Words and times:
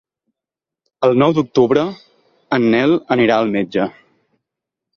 El 1.07 1.13
nou 1.23 1.35
d'octubre 1.39 1.83
en 2.59 2.67
Nel 2.77 2.97
anirà 3.17 3.39
al 3.43 3.55
metge. 3.59 3.89